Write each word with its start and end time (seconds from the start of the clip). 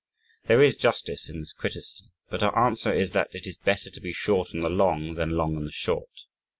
There 0.47 0.63
is 0.63 0.75
justice 0.77 1.29
in 1.29 1.41
this 1.41 1.53
criticism, 1.53 2.09
but 2.27 2.41
our 2.41 2.57
answer 2.57 2.91
is 2.91 3.11
that 3.11 3.35
it 3.35 3.45
is 3.45 3.57
better 3.59 3.91
to 3.91 4.01
be 4.01 4.11
short 4.11 4.47
on 4.55 4.61
the 4.61 4.67
long 4.69 5.13
than 5.13 5.37
long 5.37 5.55
on 5.55 5.65
the 5.65 5.71
short. 5.71 6.21